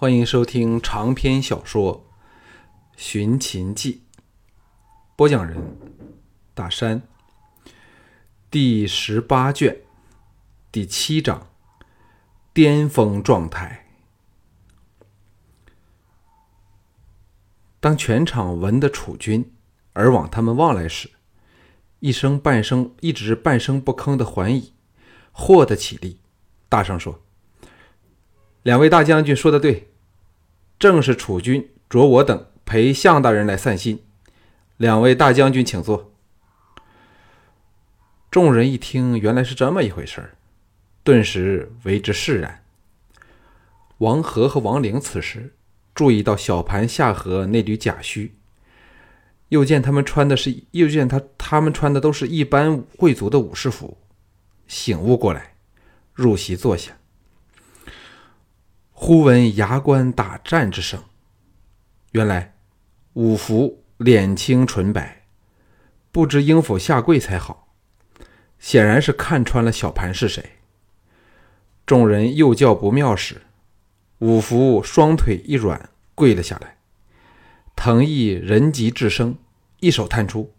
[0.00, 2.06] 欢迎收听长篇小说
[2.96, 4.04] 《寻秦记》，
[5.16, 5.76] 播讲人：
[6.54, 7.02] 大山。
[8.48, 9.76] 第十八卷，
[10.70, 11.48] 第七章：
[12.52, 13.88] 巅峰状态。
[17.80, 19.52] 当全场闻得楚军
[19.94, 21.10] 而往他们望来时，
[21.98, 24.74] 一声半声一直半声不吭的桓乙，
[25.32, 26.20] 豁得起立，
[26.68, 27.20] 大声说。
[28.64, 29.87] 两位大将军说的对，
[30.78, 34.02] 正是楚军着我等陪项大人来散心。
[34.76, 36.12] 两位大将军请坐。
[38.30, 40.36] 众人一听，原来是这么一回事儿，
[41.02, 42.62] 顿时为之释然。
[43.98, 45.54] 王和和王陵此时
[45.94, 48.34] 注意到小盘下颌那缕甲须，
[49.48, 53.96] 又见他们穿的是，又见他他们穿的都是一般贵族的武士服，
[54.68, 55.54] 醒悟过来，
[56.12, 56.97] 入席坐下。
[59.08, 61.02] 忽闻牙关打战之声，
[62.12, 62.56] 原来
[63.14, 65.22] 五福脸青唇白，
[66.12, 67.68] 不知应否下跪才好。
[68.58, 70.56] 显然是看穿了小盘是谁。
[71.86, 73.40] 众人又叫不妙时，
[74.18, 76.76] 五福双腿一软，跪了下来。
[77.74, 79.38] 藤毅人急智生，
[79.80, 80.52] 一手探出，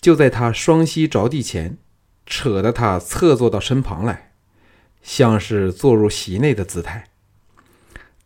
[0.00, 1.78] 就在他双膝着地前，
[2.26, 4.32] 扯得他侧坐到身旁来，
[5.02, 7.10] 像是坐入席内的姿态。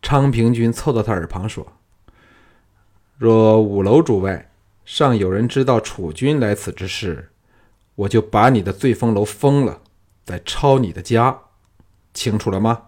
[0.01, 1.73] 昌平君凑到他耳旁说
[3.17, 4.51] ：“若五楼主外
[4.83, 7.29] 尚有人知道楚军来此之事，
[7.95, 9.81] 我就把你的醉风楼封了，
[10.25, 11.39] 再抄你的家，
[12.13, 12.87] 清楚了吗？”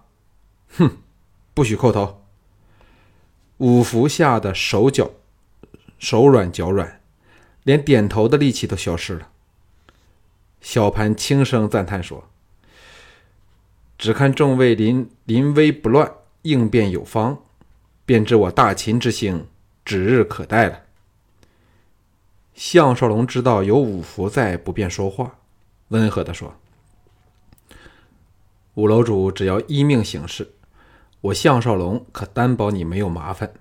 [0.75, 0.97] 哼，
[1.53, 2.25] 不许叩头！
[3.57, 5.11] 五福吓得手脚
[5.99, 6.99] 手软脚软，
[7.61, 9.29] 连点头的力气都消失了。
[10.59, 12.27] 小盘轻声赞叹说
[13.99, 16.11] ：“只看众位临临危不乱。”
[16.43, 17.39] 应变有方，
[18.05, 19.47] 便知我大秦之兴
[19.83, 20.83] 指日可待了。
[22.53, 25.39] 项少龙知道有五福在，不便说话，
[25.87, 26.53] 温和的说
[28.75, 30.53] ：“五楼主只要依命行事，
[31.21, 33.51] 我项少龙可担保你没有麻烦。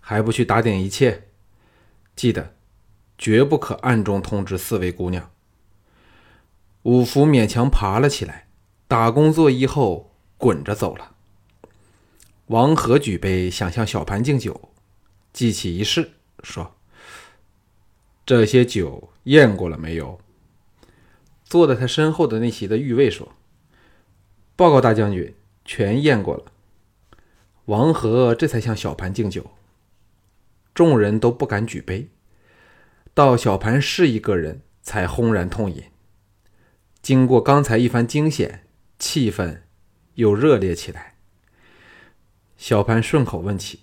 [0.00, 1.28] 还不去打点一切？
[2.14, 2.54] 记得，
[3.16, 5.30] 绝不可暗中通知四位姑娘。”
[6.82, 8.48] 五福勉强爬了起来，
[8.88, 11.11] 打工作揖后，滚着走了。
[12.46, 14.70] 王和举杯，想向小盘敬酒，
[15.32, 16.10] 记起一事，
[16.42, 16.74] 说
[18.26, 20.20] ：“这些酒验过了没有？”
[21.44, 23.32] 坐在他身后的那席的御卫说
[24.56, 26.44] ：“报告大将军，全验过了。”
[27.66, 29.52] 王和这才向小盘敬酒。
[30.74, 32.08] 众人都不敢举杯，
[33.14, 35.84] 到小盘是一个人，才轰然痛饮。
[37.00, 38.66] 经过刚才一番惊险，
[38.98, 39.62] 气氛
[40.14, 41.11] 又热烈起来。
[42.62, 43.80] 小盘顺口问起，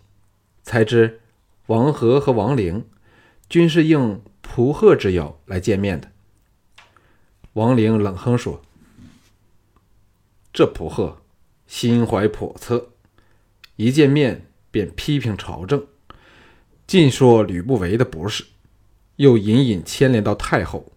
[0.63, 1.19] 才知
[1.65, 2.87] 王和和王陵
[3.49, 6.09] 均是应蒲贺之邀来见面的。
[7.51, 8.61] 王陵冷哼说
[10.53, 11.21] ：“这蒲贺
[11.67, 12.91] 心怀叵测，
[13.75, 15.85] 一见面便批评朝政，
[16.87, 18.45] 尽说吕不韦的不是，
[19.17, 20.93] 又隐隐牵连到太后，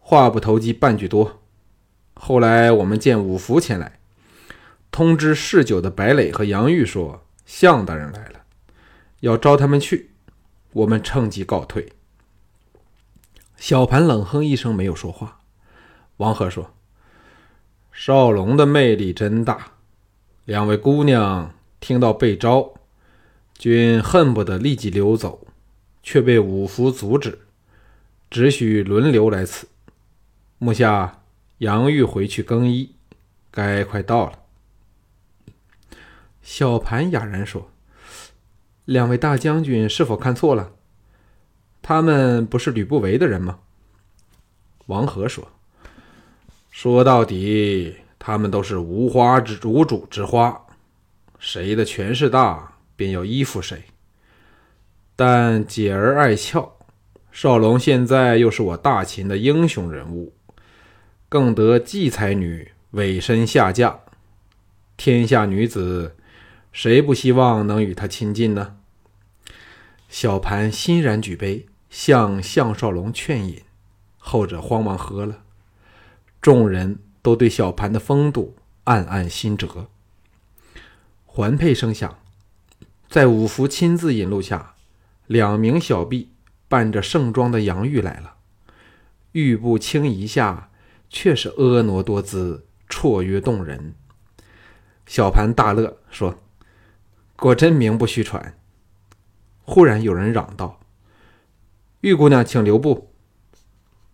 [0.00, 1.40] 话不投机半句多。
[2.14, 3.98] 后来我们见五福前来。”
[4.90, 8.42] 通知嗜酒的白磊和杨玉说：“向大人来了，
[9.20, 10.10] 要招他们去。”
[10.72, 11.92] 我们趁机告退。
[13.56, 15.40] 小盘冷哼一声，没有说话。
[16.18, 16.72] 王和说
[17.92, 19.72] ：“少龙的魅力真大。
[20.44, 22.74] 两位姑娘听到被招，
[23.58, 25.46] 均恨不得立即溜走，
[26.02, 27.40] 却被五福阻止，
[28.30, 29.68] 只许轮流来此。
[30.58, 31.22] 目下
[31.58, 32.94] 杨玉回去更衣，
[33.50, 34.38] 该快到了。”
[36.42, 37.70] 小盘哑然说
[38.86, 40.72] ：“两位大将军是否看错了？
[41.82, 43.60] 他们不是吕不韦的人吗？”
[44.86, 45.46] 王和说
[46.70, 50.66] ：“说到底，他们都是无花之无主之花，
[51.38, 53.84] 谁的权势大，便要依附谁。
[55.14, 56.76] 但姐儿爱俏，
[57.30, 60.32] 少龙现在又是我大秦的英雄人物，
[61.28, 64.00] 更得季才女委身下嫁，
[64.96, 66.16] 天下女子。”
[66.72, 68.76] 谁不希望能与他亲近呢？
[70.08, 73.62] 小盘欣然举杯，向项少龙劝饮，
[74.18, 75.42] 后者慌忙喝了。
[76.40, 79.88] 众人都对小盘的风度暗暗心折。
[81.26, 82.18] 环佩声响，
[83.08, 84.74] 在五福亲自引路下，
[85.26, 86.30] 两名小婢
[86.68, 88.36] 伴着盛装的杨玉来了。
[89.32, 90.70] 玉步轻移下，
[91.08, 93.94] 却是婀娜多姿，绰约动人。
[95.06, 96.38] 小盘大乐，说。
[97.40, 98.56] 果真名不虚传。
[99.62, 100.78] 忽然有人嚷道
[102.02, 103.10] ：“玉姑娘，请留步！”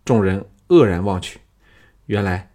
[0.05, 1.41] 众人愕然望去，
[2.05, 2.51] 原来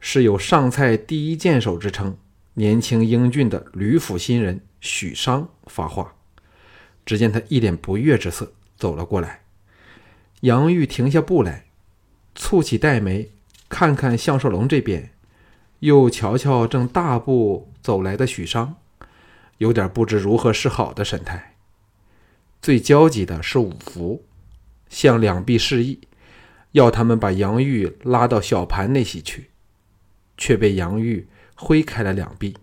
[0.00, 2.18] 是有上蔡第一剑手之称、
[2.54, 6.14] 年轻英俊的吕府新人许商发话。
[7.04, 9.42] 只见他一脸不悦之色走了过来，
[10.40, 11.66] 杨玉停下步来，
[12.34, 13.30] 蹙起黛眉，
[13.68, 15.10] 看看项寿龙这边，
[15.78, 18.74] 又瞧瞧正大步走来的许商，
[19.58, 21.54] 有点不知如何是好的神态。
[22.62, 24.24] 最焦急的是五福，
[24.88, 26.00] 向两臂示意，
[26.72, 29.50] 要他们把杨玉拉到小盘那席去，
[30.36, 32.56] 却被杨玉挥开了两臂。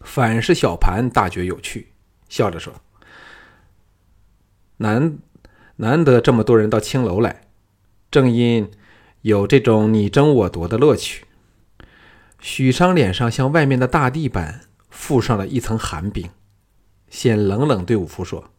[0.00, 1.88] 反是小盘大觉有趣，
[2.28, 2.72] 笑着说。
[4.76, 5.18] 难
[5.76, 7.42] 难得这么多人到青楼来，
[8.10, 8.70] 正因
[9.22, 11.24] 有这种你争我夺的乐趣。
[12.38, 14.65] 许商脸上像外面的大地般
[14.96, 16.28] 附上了一层寒冰，
[17.10, 18.50] 先冷冷对五福说：“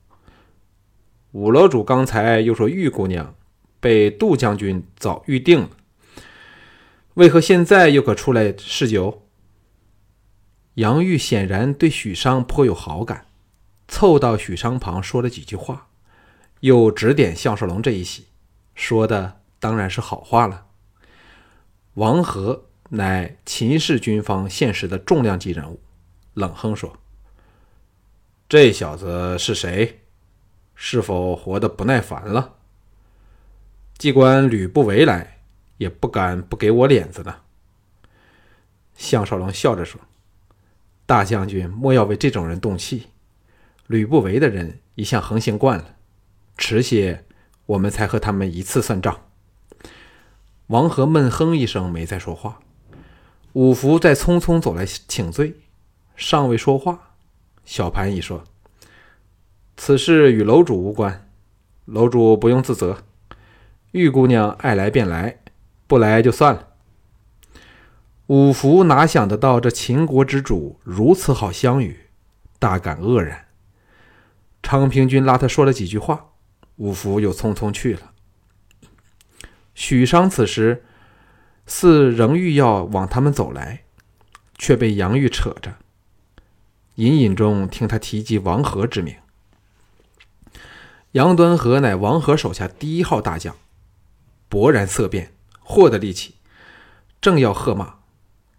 [1.34, 3.34] 五楼主刚才又说玉姑娘
[3.80, 5.70] 被杜将军早预定了，
[7.16, 9.24] 为何现在又可出来试酒？”
[10.76, 13.26] 杨玉显然对许商颇有好感，
[13.88, 15.88] 凑到许商旁说了几句话。
[16.60, 18.28] 又指点项少龙这一席，
[18.76, 20.68] 说的当然是好话了。
[21.96, 25.80] 王和乃秦氏军方现实的重量级人物，
[26.38, 26.96] 冷哼说
[28.48, 30.02] ：“这小子是谁？
[30.76, 32.54] 是否活得不耐烦了？
[33.98, 35.40] 机关吕不韦来，
[35.78, 37.38] 也不敢不给我脸子呢。”
[38.96, 40.00] 项少龙笑着说
[41.08, 43.08] ：“大将军莫要为这种人动气，
[43.88, 45.96] 吕不韦的人一向横行惯了。”
[46.56, 47.26] 迟些，
[47.66, 49.26] 我们才和他们一次算账。
[50.68, 52.60] 王和闷哼一声，没再说话。
[53.54, 55.56] 五福在匆匆走来请罪，
[56.18, 57.14] 尚未说话，
[57.64, 58.44] 小盘已说
[59.78, 61.30] ：“此事与楼主无关，
[61.86, 63.04] 楼主不用自责。
[63.92, 65.40] 玉姑娘爱来便来，
[65.86, 66.68] 不来就算了。”
[68.28, 72.08] 五福哪想得到这秦国之主如此好相与，
[72.60, 73.46] 大感愕然。
[74.64, 76.32] 昌平君拉他说了几句话。
[76.78, 78.12] 五福又匆匆去了。
[79.74, 80.84] 许商此时
[81.66, 83.84] 似仍欲要往他们走来，
[84.60, 85.76] 却被杨玉扯着，
[86.98, 89.16] 隐隐中听他提及王和之名。
[91.12, 93.56] 杨端和乃王和手下第一号大将，
[94.50, 96.36] 勃然色变，获得力气，
[97.22, 98.00] 正要喝骂，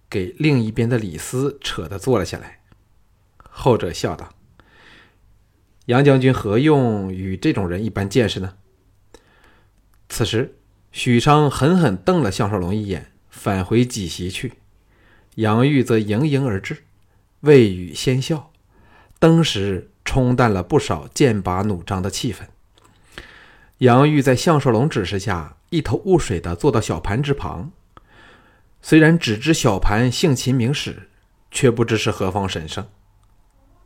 [0.08, 2.61] 给另一边的李斯扯得坐了下来。
[3.38, 4.32] 后者笑道。
[5.87, 8.55] 杨将军何用与这种人一般见识呢？
[10.08, 10.56] 此时，
[10.93, 14.52] 许昌狠狠瞪了项少龙一眼，返回几席去。
[15.35, 16.85] 杨玉则盈盈而至，
[17.40, 18.50] 未语先笑，
[19.19, 22.40] 登时冲淡了不少剑拔弩张的气氛。
[23.79, 27.70] 杨玉在项少龙指示下，一头雾水地坐到小盘之旁。
[28.82, 31.08] 虽然只知小盘姓秦名史，
[31.50, 32.87] 却不知是何方神圣。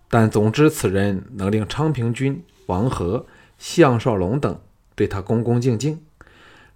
[0.08, 3.26] 但总之，此人能令昌平君、王和、
[3.58, 4.60] 项少龙等
[4.94, 6.02] 对他恭恭敬敬。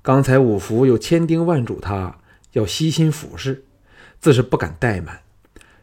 [0.02, 2.18] 刚才五福又千叮万嘱他
[2.52, 3.64] 要悉心服侍，
[4.20, 5.22] 自是不敢怠慢，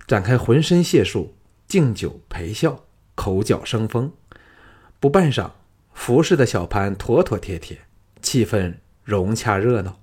[0.08, 1.34] 展开浑身解数，
[1.68, 2.84] 敬酒陪笑，
[3.16, 4.12] 口角生风。
[5.00, 5.52] 不半晌，
[5.94, 7.80] 服侍的小盘妥妥帖帖，
[8.22, 10.00] 气氛融洽热闹，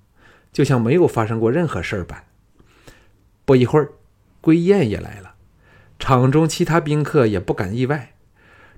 [0.53, 2.25] 就像没有发生过任何事儿般。
[3.45, 3.93] 不一会儿，
[4.41, 5.35] 归燕也来了。
[5.99, 8.15] 场中其他宾客也不敢意外，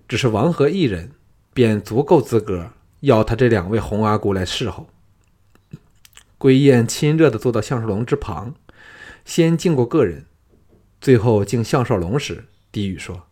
[0.08, 1.12] 只是王和一人
[1.54, 4.88] 便足够资格要他这两位红阿姑来侍候。
[6.38, 8.54] 归燕亲热地坐到项少龙之旁，
[9.24, 10.26] 先敬过个人，
[11.02, 13.26] 最后敬项少龙时，低语说：“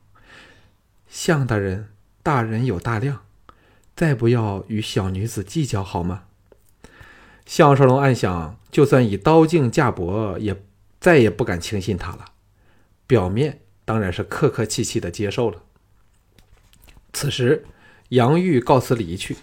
[1.08, 1.88] 项大人，
[2.22, 3.22] 大人有大量，
[3.96, 6.24] 再不要与小女子计较好吗？”
[7.46, 10.62] 项少龙暗想，就算以刀镜架脖，也
[11.00, 12.26] 再也不敢轻信他了。
[13.06, 13.60] 表面。
[13.82, 15.64] 当然是客客气气的接受了。
[17.12, 17.64] 此时，
[18.10, 19.36] 杨玉告辞离去，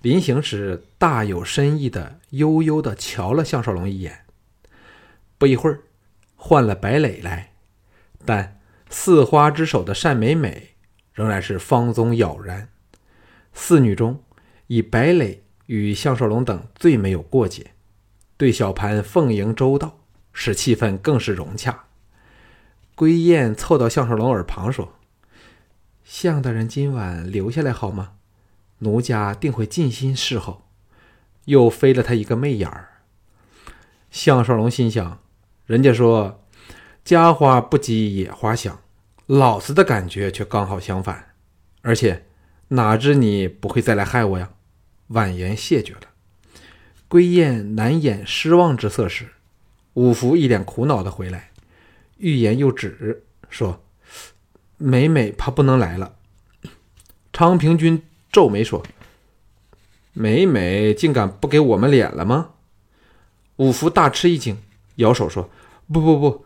[0.00, 4.24] 临行时大有深意的悠悠的瞧了项少龙一眼。
[5.36, 5.80] 不一会儿，
[6.46, 7.54] 换了白磊来，
[8.24, 10.76] 但四花之首的单美美
[11.12, 12.68] 仍然是芳踪杳然。
[13.52, 14.22] 四女中，
[14.68, 17.72] 以白磊与项少龙等最没有过节，
[18.36, 19.98] 对小盘奉迎周到，
[20.32, 21.86] 使气氛更是融洽。
[22.94, 24.94] 归燕凑到项少龙耳旁说
[26.04, 28.12] ：“项大人今晚留下来好吗？
[28.78, 30.62] 奴家定会尽心侍候。”
[31.46, 33.02] 又飞了他一个媚眼儿。
[34.12, 35.20] 项少龙心想：
[35.66, 36.44] 人家说
[37.04, 38.80] “家花不及野花香”，
[39.26, 41.34] 老子的感觉却刚好相反，
[41.82, 42.24] 而且
[42.68, 44.50] 哪知你不会再来害我呀？
[45.08, 46.02] 婉言谢绝了。
[47.08, 49.32] 归雁难掩失望之色时，
[49.94, 51.50] 五福一脸苦恼的回来，
[52.18, 53.82] 欲言又止，说
[54.78, 56.14] ：“美美怕不能来了。”
[57.32, 58.84] 昌平君皱眉说
[60.12, 62.50] ：“美美竟敢不给我们脸了吗？”
[63.56, 64.58] 五福大吃一惊，
[64.96, 65.48] 摇手说
[65.92, 66.44] ：“不不不，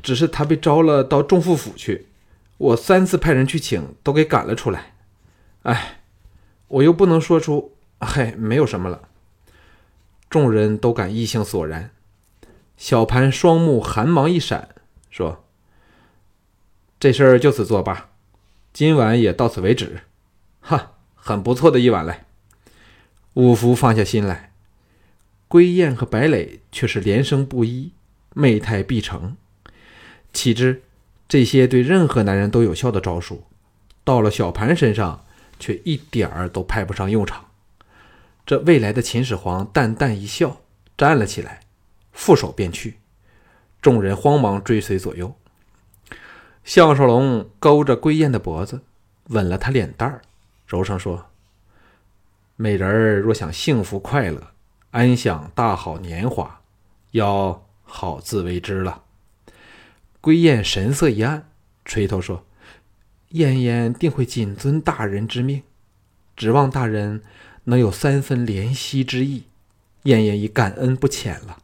[0.00, 2.06] 只是他被招了到仲父府去，
[2.58, 4.94] 我三次派人去请，都给赶了出来。
[5.62, 6.00] 哎，
[6.68, 9.08] 我又不能说出，嗨，没有什么了。”
[10.30, 11.90] 众人都感异性索然。
[12.76, 14.70] 小盘双目寒芒一闪，
[15.10, 15.44] 说
[16.98, 18.10] ：“这事儿就此作罢，
[18.72, 20.00] 今晚也到此为止。”
[20.60, 22.24] 哈，很不错的一晚来。
[23.34, 24.53] 五福放下心来，
[25.54, 27.92] 归雁和白磊却是连声不依，
[28.34, 29.36] 媚态必成。
[30.32, 30.82] 岂知
[31.28, 33.44] 这些对任何男人都有效的招数，
[34.02, 35.24] 到了小盘身上
[35.60, 37.50] 却一点儿都派不上用场。
[38.44, 40.60] 这未来的秦始皇淡淡一笑，
[40.98, 41.60] 站了起来，
[42.12, 42.96] 负手便去。
[43.80, 45.36] 众人慌忙追随左右。
[46.64, 48.80] 项少龙勾着归雁的脖子，
[49.28, 50.22] 吻了她脸蛋儿。
[50.66, 51.26] 柔声说
[52.56, 54.50] ：“美人儿若想幸福快乐，
[54.94, 56.60] 安享大好年华，
[57.10, 59.02] 要好自为之了。”
[60.22, 61.50] 归雁神色一暗，
[61.84, 62.46] 垂头说
[63.30, 65.64] ：“燕燕定会谨遵大人之命，
[66.36, 67.24] 指望大人
[67.64, 69.46] 能有三分怜惜之意，
[70.04, 71.58] 燕燕已感恩不浅了。”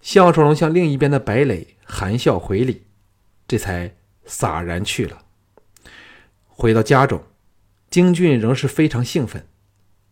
[0.00, 2.84] 项少龙向另一边的白磊含笑回礼，
[3.48, 5.24] 这才洒然去了。
[6.46, 7.20] 回到家中。
[7.90, 9.46] 京俊仍是非常兴奋，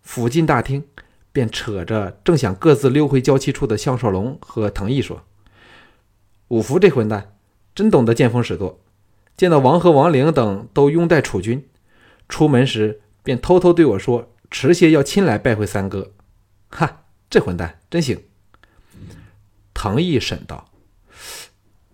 [0.02, 0.84] 甫进大厅，
[1.32, 5.24] 便扯着正想各自溜回娇妻处的项少龙和藤毅说
[6.48, 7.36] ：“五福这混蛋
[7.74, 8.80] 真懂得见风使舵，
[9.36, 11.68] 见到王和王陵等都拥戴楚军，
[12.28, 16.12] 出门时便偷偷对我说迟些要亲来拜会三哥。
[16.70, 18.22] 哈，这混蛋真行。”
[19.72, 20.70] 藤毅审道：“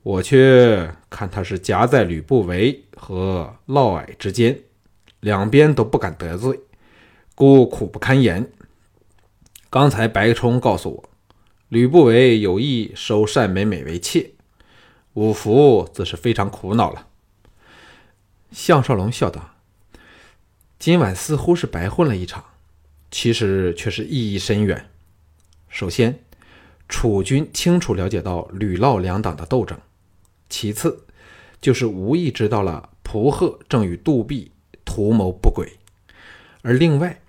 [0.02, 4.59] 我却看他是夹在吕不韦和嫪毐之间。”
[5.21, 6.61] 两边都不敢得罪，
[7.35, 8.49] 故苦不堪言。
[9.76, 11.11] 刚才白冲告诉我，
[11.68, 14.30] 吕不韦有意收单美美为妾，
[15.12, 17.09] 五福自是非常苦恼了。
[18.50, 19.50] 项少龙笑道
[20.80, 22.42] ：“今晚似乎是白混了一场，
[23.11, 24.88] 其实却是意义深远。
[25.68, 26.21] 首先，
[26.88, 29.76] 楚军清楚了解到吕嫪两党的斗争；
[30.49, 31.04] 其次，
[31.61, 34.52] 就是无意知道了蒲贺正与杜弼。”
[34.87, 35.76] 图谋不轨，
[36.62, 37.21] 而另外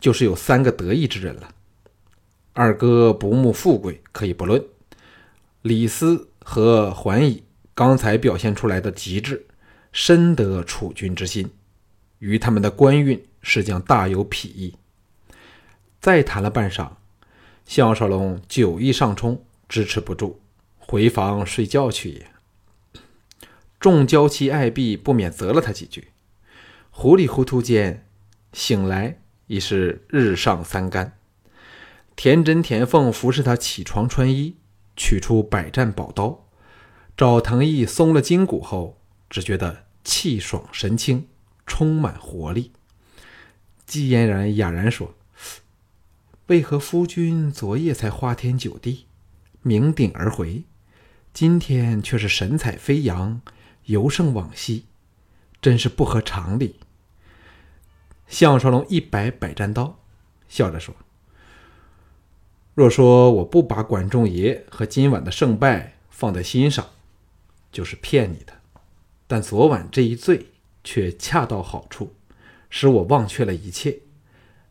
[0.00, 1.52] 就是有三个得意之人了。
[2.58, 4.64] 二哥不慕富贵，可以不论。
[5.60, 7.44] 李斯和桓乙
[7.74, 9.44] 刚才表现出来的极致，
[9.92, 11.50] 深得楚君之心，
[12.18, 14.74] 与他们的官运是将大有裨益。
[16.00, 16.92] 再谈了半晌，
[17.66, 20.40] 项少龙酒意上冲，支持不住，
[20.78, 22.26] 回房睡觉去也。
[23.78, 26.08] 众娇妻爱婢不免责了他几句。
[26.90, 28.06] 糊里糊涂间
[28.54, 31.15] 醒来，已是日上三竿。
[32.16, 34.56] 田真、田凤服侍他起床穿衣，
[34.96, 36.48] 取出百战宝刀。
[37.14, 41.28] 赵腾毅松了筋骨后，只觉得气爽神清，
[41.66, 42.72] 充满活力。
[43.84, 45.14] 季嫣然哑然说
[46.48, 49.06] ：“为何夫君昨夜才花天酒地，
[49.64, 50.64] 酩酊而回，
[51.34, 53.42] 今天却是神采飞扬，
[53.84, 54.86] 尤胜往昔，
[55.60, 56.80] 真是不合常理。”
[58.26, 60.00] 项少龙一摆百战刀，
[60.48, 60.94] 笑着说
[62.76, 66.86] ：“若说我不把管仲爷和今晚的胜败放在心上，
[67.72, 68.52] 就是骗你的。
[69.26, 70.48] 但昨晚这一醉，
[70.84, 72.14] 却恰到好处，
[72.68, 74.00] 使我忘却了一切，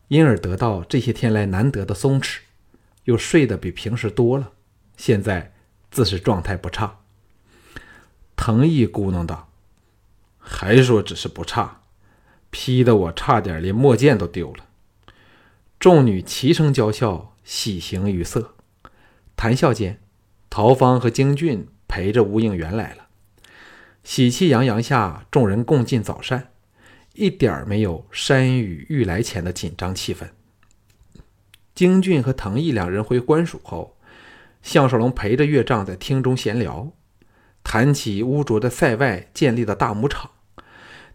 [0.06, 2.38] 因而得到这些天来难得的松弛，
[3.06, 4.52] 又睡得比平时多了。
[4.96, 5.52] 现在
[5.90, 7.00] 自是状态不差。”
[8.36, 9.48] 藤毅咕哝道
[10.38, 11.80] ：“还说只是不差。”
[12.50, 14.64] 劈得我差点连墨剑都丢了。
[15.80, 18.56] 众女齐声娇笑，喜形于色。
[19.36, 20.00] 谈笑间，
[20.50, 23.06] 陶芳和京俊陪着吴应元来了。
[24.02, 26.48] 喜气洋洋下，众人共进早膳，
[27.14, 30.28] 一点儿没有山雨欲来前的紧张气氛。
[31.72, 33.96] 京俊和藤毅两人回官署后，
[34.62, 36.90] 项少龙陪着岳丈在厅中闲聊，
[37.62, 40.32] 谈起污浊的塞外建立的大牧场。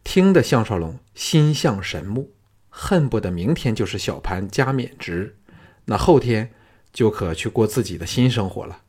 [0.03, 2.31] 听得项少龙心向神木，
[2.69, 5.37] 恨不得明天就是小盘加冕职，
[5.85, 6.51] 那后天
[6.93, 8.81] 就可去过自己的新生活了。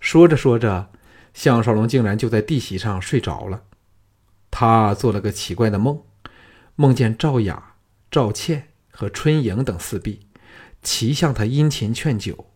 [0.00, 0.90] 说着说着，
[1.32, 3.62] 项少龙竟然就在地席上睡着了。
[4.50, 6.02] 他做了个奇怪的梦，
[6.74, 7.74] 梦见赵雅、
[8.10, 10.26] 赵倩和春莹等四婢
[10.82, 12.46] 齐向他殷勤劝酒，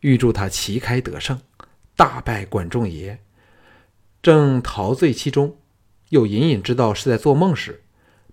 [0.00, 1.40] 预祝他旗开得胜，
[1.94, 3.20] 大败管仲爷。
[4.20, 5.56] 正陶醉其中，
[6.08, 7.84] 又隐隐知道是在做梦时，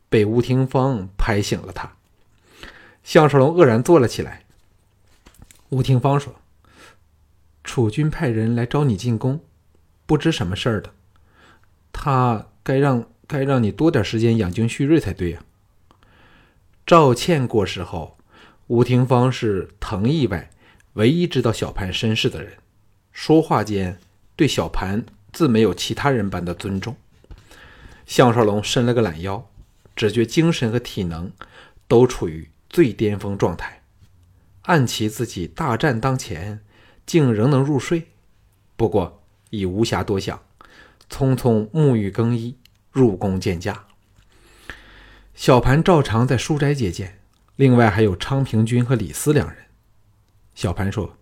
[0.09, 1.93] 被吴廷芳拍醒了他。
[3.03, 4.42] 项少龙愕然坐了起来。
[5.73, 6.35] 吴廷芳说
[7.65, 9.39] ：“楚军派人来招你进宫，
[10.05, 10.91] 不知什么事儿的。
[11.91, 15.43] 他该让该让你多点时间养精蓄锐才对呀。”
[16.85, 18.19] 赵倩过世后，
[18.67, 20.51] 吴廷芳是藤意外
[20.93, 22.53] 唯一知道小盘身世的人，
[23.11, 23.97] 说话间
[24.35, 26.95] 对小盘自没有其他人般的尊重。
[28.05, 29.49] 项少龙伸了个懒腰，
[29.95, 31.31] 只觉精神和体能
[31.87, 32.47] 都处于。
[32.69, 33.82] 最巅峰状态，
[34.63, 36.61] 暗其自己大战当前，
[37.05, 38.07] 竟仍能入睡。
[38.75, 40.41] 不过已无暇多想，
[41.09, 42.57] 匆匆沐浴更衣，
[42.91, 43.85] 入宫见驾。
[45.33, 47.19] 小盘照常在书斋接见，
[47.55, 49.65] 另外还有昌平君和李斯两人。
[50.55, 51.17] 小盘说：“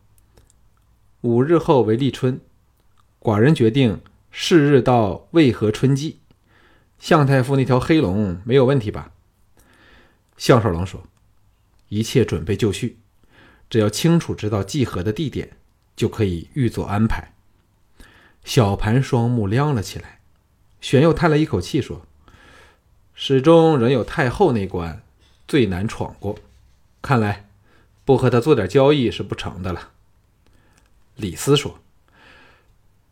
[1.22, 2.40] 五日后为立春，
[3.20, 6.20] 寡人决定是日到渭河春季。
[7.00, 9.12] 向太傅那条黑龙没有问题吧？”
[10.38, 11.04] 项少龙说。
[11.90, 13.00] 一切准备就绪，
[13.72, 15.52] 只要清楚知道集合的地点，
[15.96, 17.32] 就可以预做安排。
[18.44, 20.20] 小盘双目亮了起来，
[20.82, 22.06] 玄又叹了一口气说
[23.16, 25.02] ：“始终仍有太后那关
[25.48, 26.38] 最难闯过，
[27.02, 27.48] 看来
[28.04, 29.92] 不和他做点交易是不成的了。”
[31.16, 31.80] 李斯说：“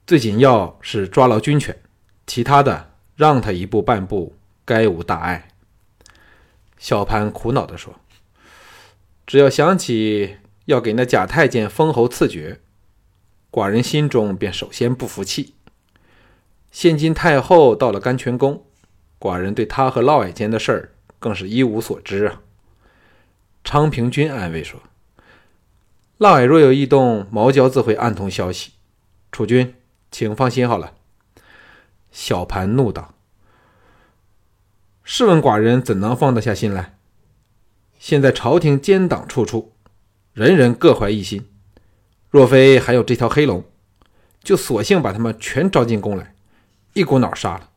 [0.06, 1.80] 最紧要是抓牢军权，
[2.28, 4.36] 其他的让他一步半步，
[4.66, 5.54] 该无大碍。”
[6.78, 7.96] 小盘苦恼地说。
[9.26, 10.38] 只要想起
[10.70, 12.62] 要给那假太监封侯赐爵，
[13.50, 15.56] 寡人心中便首先不服气。
[16.70, 18.68] 现今太后到了甘泉宫，
[19.20, 22.44] 寡人对她和嫪毐间的事儿更是一无所知啊。
[23.64, 24.80] 昌平君安慰说
[26.20, 28.74] ：“嫪毐若有异动，毛娇自会暗通消息。
[29.32, 29.74] 楚君，
[30.12, 30.94] 请放心好了。”
[32.12, 33.16] 小盘怒道
[35.04, 36.96] ：“试问寡人怎能放得下心来？”
[37.98, 39.74] 现在朝廷奸党处处，
[40.40, 41.50] 人人各怀一心。
[42.30, 43.66] 若非还有这条黑龙，
[44.42, 46.34] 就索性把他们全招进宫来，
[46.94, 47.72] 一股脑杀了，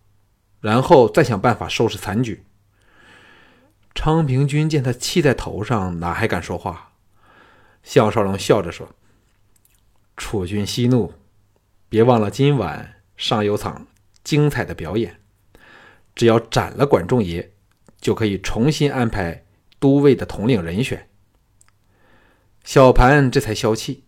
[0.60, 2.44] 然后再想办法收拾残局。
[3.96, 6.92] 昌平君见他气在头上，哪还敢说话？
[7.82, 8.88] 项少龙笑着说
[10.16, 11.14] ：“楚君息怒，
[11.88, 13.88] 别忘了今晚尚有场
[14.22, 15.20] 精彩的表演。
[16.14, 17.50] 只要斩了管仲爷，
[18.00, 19.42] 就可以重新安排。”
[19.80, 21.08] 都尉的统领人选，
[22.64, 24.04] 小盘这才消气，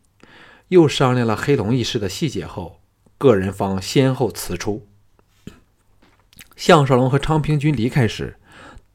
[0.68, 2.80] 又商量了黑龙一事的细节后，
[3.18, 4.86] 个人方先后辞出。
[6.56, 8.36] 项少龙和昌平君离开时，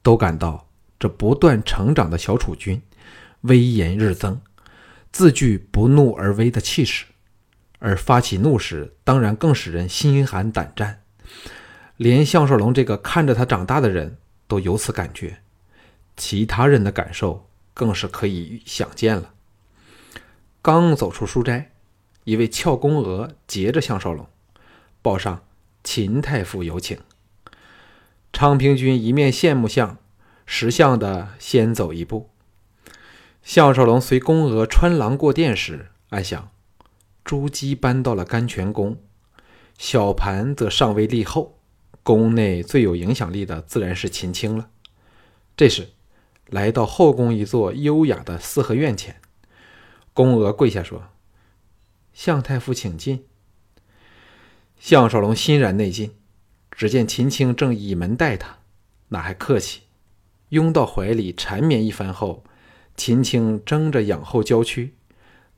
[0.02, 0.68] 都感到
[0.98, 2.80] 这不断成长的小楚军
[3.42, 4.40] 威严日增，
[5.12, 7.04] 自具不怒而威的气势，
[7.78, 11.02] 而发起怒时，当然更使人心寒胆战。
[11.98, 14.16] 连项少龙这个看着他长大的人
[14.48, 15.42] 都有此感觉。
[16.16, 19.34] 其他人的感受更是可以想见了。
[20.62, 21.72] 刚走出书斋，
[22.24, 24.26] 一位俏宫娥截着项少龙，
[25.00, 25.42] 报上
[25.82, 26.98] 秦太傅有请。
[28.30, 29.96] 昌平君一面羡慕相，
[30.44, 32.28] 识相的先走一步。
[33.42, 36.50] 项少龙随宫娥穿廊过殿时，暗想：
[37.24, 38.98] 朱姬搬到了甘泉宫，
[39.78, 41.58] 小盘则尚未立后，
[42.02, 44.68] 宫内最有影响力的自然是秦青了。
[45.56, 45.88] 这时。
[46.46, 49.20] 来到后宫一座优雅的四合院前，
[50.20, 51.04] 宫娥跪下说
[52.12, 53.24] ：“向太傅请进。”
[54.78, 56.14] 项少龙欣然内进，
[56.70, 58.58] 只见秦青正倚门待他，
[59.08, 59.84] 哪还客气，
[60.50, 62.44] 拥到怀里缠绵一番后，
[62.98, 64.92] 秦青睁着仰后娇躯，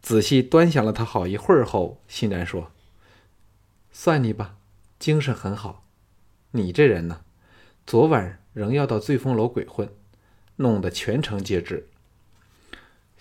[0.00, 2.70] 仔细端详了他好一会儿后，欣然说
[3.90, 4.58] ：“算你吧，
[5.00, 5.88] 精神很好。
[6.52, 7.22] 你这人呢，
[7.84, 9.92] 昨晚仍要到醉风楼鬼混。”
[10.54, 11.88] 弄得全城皆知。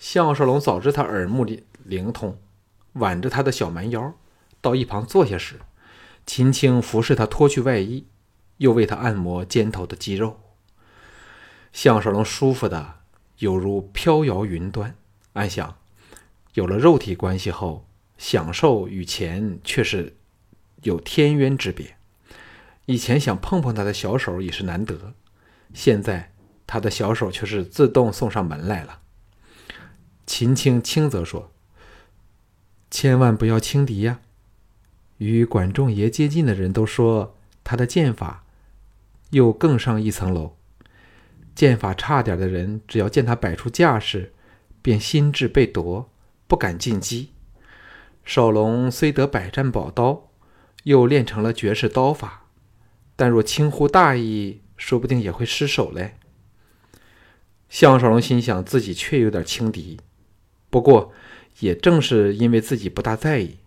[0.02, 1.46] 项少龙早知他耳目
[1.84, 2.36] 灵通，
[2.94, 4.12] 挽着他的小蛮腰
[4.60, 5.60] 到一旁坐下时，
[6.26, 8.04] 秦青服侍他脱去外衣，
[8.56, 10.40] 又为他按摩肩头的肌肉。
[11.72, 12.94] 项少龙舒服的
[13.38, 14.96] 犹如飘摇云端，
[15.34, 15.76] 暗想：
[16.54, 17.86] 有了肉体关系后，
[18.18, 20.16] 享受与钱却是
[20.82, 21.96] 有天渊之别。
[22.86, 25.14] 以前想碰碰他的小手已是难得，
[25.72, 26.32] 现在。
[26.64, 29.01] 他的小手却是自动送上门来了。
[30.26, 31.52] 秦青轻则说
[32.90, 34.20] ：“千万不要轻敌呀！
[35.18, 38.44] 与管仲爷接近的人都说他的剑法
[39.30, 40.56] 又更上一层楼。
[41.54, 44.32] 剑法差点的人，只要见他摆出架势，
[44.80, 46.10] 便心智被夺，
[46.46, 47.30] 不敢进击。
[48.24, 50.30] 少龙虽得百战宝刀，
[50.84, 52.46] 又练成了绝世刀法，
[53.16, 56.16] 但若轻忽大意，说不定也会失手嘞。
[57.68, 60.00] 项少龙心想，自己确有点轻敌，
[60.72, 61.12] 不过
[61.60, 63.58] 也正是因为自己不大在意，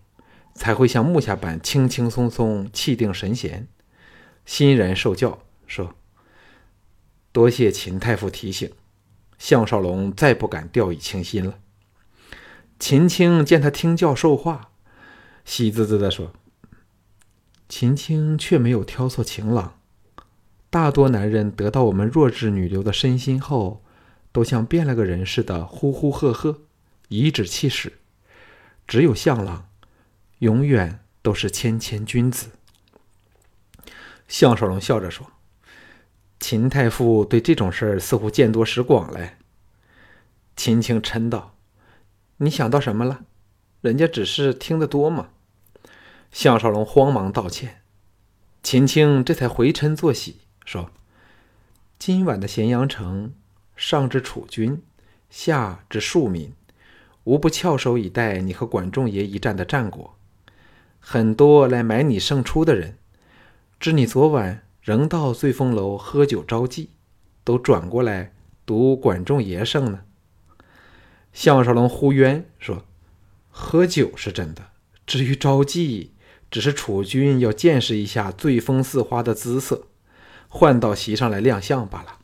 [0.54, 3.68] 才会像木下般轻轻松松、气定神闲。
[4.44, 5.38] 欣然受教，
[5.68, 5.94] 说。
[7.30, 8.72] 多谢秦太傅提醒，
[9.38, 11.58] 项少龙再不敢掉以轻心了。
[12.80, 14.72] 秦青见他听教授话，
[15.44, 16.32] 喜滋滋地说
[17.68, 19.78] ：“秦青却没有挑错情郎。
[20.70, 23.84] 大多男人得到我们弱智女流的身心后，
[24.32, 26.62] 都像变了个人似的，呼呼喝喝，
[27.08, 27.98] 颐指气使。
[28.86, 29.68] 只有项郎，
[30.38, 32.50] 永远都是谦谦君子。”
[34.28, 35.32] 项少龙笑着说。
[36.38, 39.38] 秦太傅对这种事儿似乎见多识广嘞。
[40.54, 41.56] 秦青嗔道
[42.36, 43.24] ：“你想到什么了？
[43.80, 45.30] 人家只是听得多嘛。”
[46.30, 47.80] 项少龙慌忙道歉。
[48.62, 50.90] 秦青这才回嗔作喜，说
[51.98, 53.32] ：“今晚的咸阳城，
[53.74, 54.82] 上至楚军，
[55.30, 56.52] 下至庶民，
[57.26, 60.16] 无不翘首以待你和管仲爷一战的战果。
[60.98, 62.96] 很多来买你胜出的人，
[63.78, 66.90] 知你昨晚。”仍到醉风楼喝酒招妓，
[67.42, 68.32] 都转过来
[68.64, 70.02] 读管仲爷胜呢。
[71.32, 72.84] 项少龙呼冤说
[73.50, 74.68] ：“喝酒是真的，
[75.04, 76.10] 至于招妓，
[76.52, 79.88] 只是楚军要见识一下醉风似花的姿色，
[80.46, 82.20] 换到席上来亮相罢了。”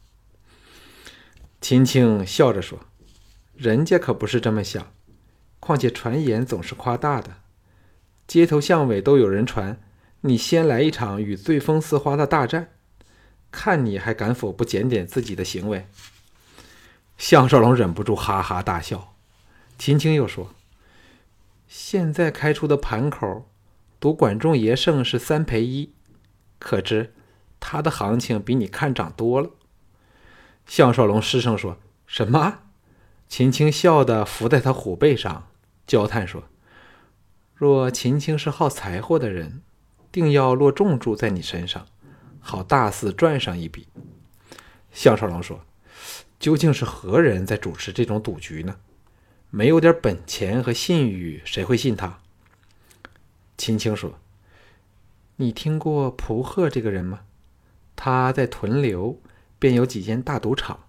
[1.61, 2.79] 秦青笑着说
[3.62, 4.92] ：“人家可不是这么想，
[5.61, 7.37] 况且传言总是夸大的，
[8.27, 9.81] 街头巷尾都有人传。”
[10.22, 12.70] 你先来一场与醉风似花的大战，
[13.53, 15.87] 看你还敢否不检点自己的行为？
[17.16, 19.14] 项少龙忍不住哈哈大笑。
[19.79, 20.53] 秦青又说
[21.68, 23.48] ：“现在开出的盘口，
[24.01, 25.92] 赌管仲爷胜是三赔一，
[26.59, 27.12] 可知
[27.61, 29.51] 他的行情比你看涨多了。”
[30.66, 32.59] 项少龙失声说：“什么？”
[33.33, 35.49] 秦青笑得伏在他虎背上，
[35.87, 36.45] 娇叹说
[37.57, 39.62] ：“若秦青是好财货的人。”
[40.12, 41.87] 定要落重注在你身上，
[42.40, 43.88] 好大肆赚上一笔。
[44.92, 45.64] 项少龙说
[46.38, 48.77] ：“究竟是何人在主持这种赌局呢？
[49.49, 52.18] 没有点本钱和信誉，谁会信他？”
[53.57, 54.18] 秦青说
[55.37, 57.21] ：“你听过蒲鹤这个人吗？
[57.97, 59.18] 他在屯留
[59.59, 60.81] 便有几间大赌场，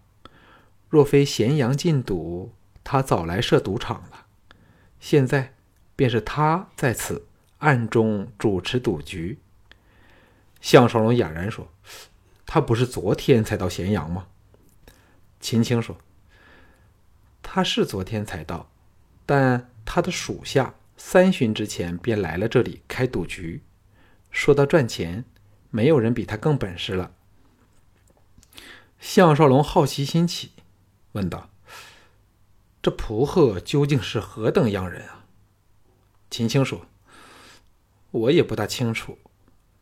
[0.93, 2.53] 若非咸阳禁赌，
[2.83, 4.27] 他早来设赌场了。
[4.99, 5.55] 现在
[5.95, 7.25] 便是他在此。”
[7.63, 9.39] 暗中主持赌局。
[10.59, 11.69] 项少龙哑然说
[12.45, 14.27] ：“他不是昨天才到咸阳吗？”
[15.39, 15.97] 秦青说
[17.41, 18.69] ：“他是昨天才到，
[19.25, 23.63] 但他的属下三旬之前便来了这里开赌局。
[24.29, 25.23] 说到赚钱，
[25.69, 27.13] 没有人比他更本事了。”
[28.99, 30.51] 项少龙好奇心起，
[31.13, 31.49] 问道
[32.83, 35.25] ：“这蒲鹤究竟是何等样人啊？”
[36.29, 36.85] 秦青说。
[38.11, 39.17] 我也不大清楚，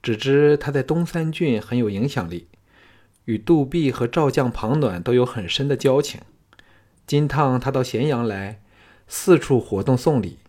[0.02, 2.48] 只知他在东三郡很有影响力，
[3.26, 6.22] 与杜弼和赵将庞暖都有很深的交情。
[7.06, 8.62] 今趟他到咸阳来，
[9.06, 10.40] 四处活动送礼，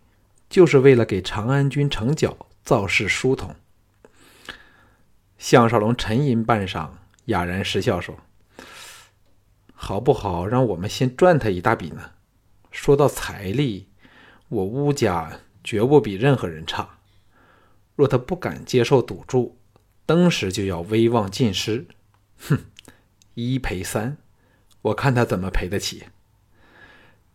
[0.49, 3.57] 就是为了给长安军成角造势疏通。
[5.37, 6.91] 项少龙沉吟半晌，
[7.25, 8.17] 哑然失笑说
[9.85, 10.47] ：“好不好？
[10.47, 12.13] 让我们先赚他一大笔呢？
[12.71, 13.89] 说到财力，
[14.49, 17.01] 我乌家绝不比任何人差。”
[17.97, 19.59] 若他不敢接受赌注，
[20.07, 21.89] 登时就要威望尽失。
[22.39, 22.67] 哼，
[23.35, 24.19] 一赔三，
[24.83, 26.05] 我看他怎么赔得起。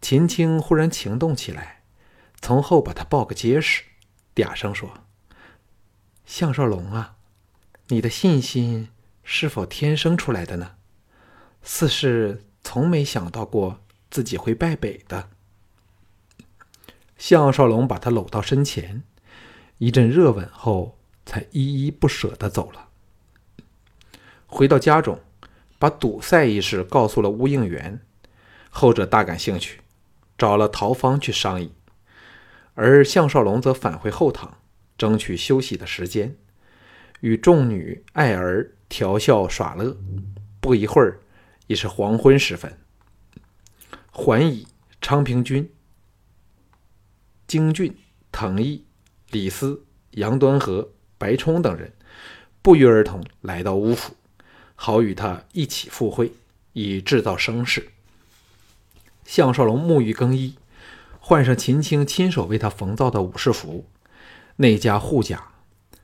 [0.02, 1.82] 秦青忽然情动起来，
[2.40, 3.84] 从后把他抱个结实，
[4.34, 5.04] 嗲声说
[6.26, 7.18] ：“项少龙啊，
[7.90, 8.88] 你的信心
[9.22, 10.77] 是否天生出来的呢？
[11.69, 15.30] 似是从没想到过自己会败北的。”
[17.19, 19.03] 项少龙把他搂到身前。
[19.80, 22.88] 一阵热吻后，才依依不舍地走了。
[24.47, 25.19] 回到家中，
[25.77, 27.99] 把赌赛一事告诉了乌应元，
[28.69, 29.82] 后者大感兴趣，
[30.36, 31.73] 找了陶芳去商议。
[32.73, 34.58] 而项少龙则返回后堂，
[34.97, 36.36] 争取休息的时间，
[37.19, 39.97] 与众女爱儿调笑耍乐。
[40.60, 41.19] 不一会儿，
[41.67, 42.77] 已是黄昏时分。
[44.12, 44.67] 桓乙、
[44.99, 45.71] 昌平君、
[47.47, 47.95] 京俊、
[48.32, 48.84] 滕毅。
[49.30, 51.91] 李斯、杨端和、白冲等人
[52.62, 54.15] 不约而同来到乌府，
[54.73, 56.32] 好与他一起赴会，
[56.71, 57.89] 以制造声势。
[59.25, 60.56] 项少龙沐浴更衣，
[61.19, 63.86] 换上秦青亲手为他缝造的武士服，
[64.56, 65.49] 那加护甲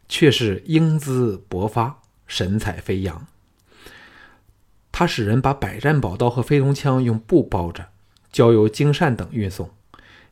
[0.09, 3.25] 却是英姿勃发，神采飞扬。
[5.03, 7.89] 他使人把百战宝刀和飞龙枪用布包着，
[8.31, 9.69] 交由金善等运送，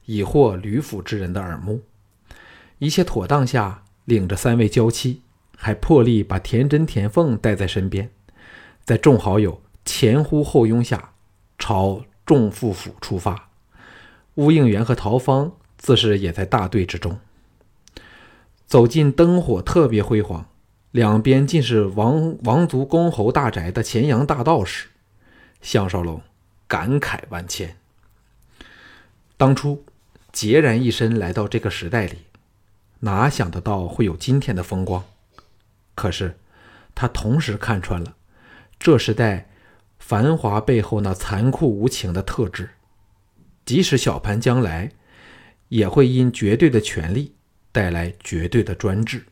[0.05, 1.81] 以获吕府之人的耳目。
[2.77, 5.23] 一切妥当下，领着三位娇妻，
[5.57, 8.10] 还破例把田真、田凤带在身边，
[8.86, 11.12] 在众好友前呼后拥下，
[11.60, 13.49] 朝众父府出发。
[14.36, 17.19] 乌应元和陶芳自是也在大队之中。
[18.65, 20.45] 走进灯火特别辉煌。
[20.91, 24.89] 两边尽是王王族公侯大宅的前阳大道时，
[25.62, 26.21] 项少龙
[26.67, 27.77] 感慨万千。
[29.38, 29.86] 当初
[30.34, 32.19] 孑然一身来到这个时代里，
[32.99, 35.04] 哪想得到会有今天的风光？
[35.95, 36.38] 可是
[36.93, 38.15] 他同时看穿了
[38.77, 39.49] 这时代
[39.97, 42.69] 繁华背后那残酷无情的特质。
[43.65, 44.91] 即使小盘将来
[45.69, 47.34] 也会因绝对的权力
[47.71, 49.23] 带来绝对的专制。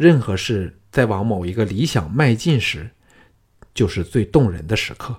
[0.00, 2.92] 任何事在往某一个理想迈进时，
[3.74, 5.14] 就是最动人的时刻。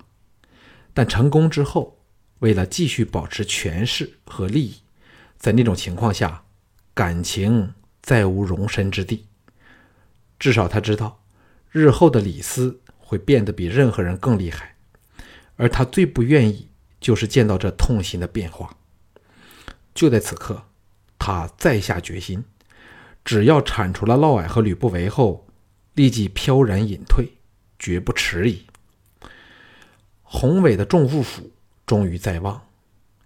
[0.91, 1.99] 但成功之后，
[2.39, 4.81] 为了继续保持权势和利益，
[5.37, 6.43] 在那种情况下，
[6.95, 9.27] 感情再无容身之地。
[10.39, 11.21] 至少他知道，
[11.69, 14.75] 日后的李斯会变得比任何人更厉害，
[15.57, 16.67] 而他最不愿意
[16.99, 18.75] 就是见到这痛心的变化。
[19.93, 20.63] 就在此刻，
[21.19, 22.43] 他再下决心。
[23.23, 25.47] 只要铲除了嫪毐和吕不韦后，
[25.93, 27.27] 立即飘然隐退，
[27.77, 28.65] 绝不迟疑。
[30.23, 31.51] 宏伟的众父府
[31.85, 32.61] 终于在望，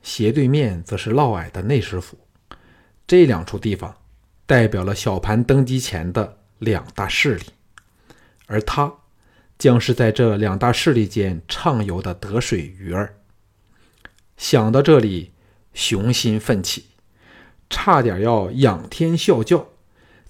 [0.01, 2.17] 斜对面则是嫪毐的内史府。
[3.07, 3.95] 这两处地方
[4.45, 7.43] 代表了小盘登基前的两大势力，
[8.47, 8.91] 而他
[9.57, 13.15] 将是在这两大势力间畅游的得水鱼儿。
[14.37, 15.31] 想到这里，
[15.73, 16.87] 雄心奋起，
[17.69, 19.69] 差点要仰天笑叫。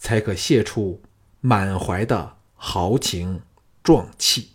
[0.06, 1.02] 才可泄出
[1.42, 3.42] 满怀的豪情
[3.82, 4.55] 壮气。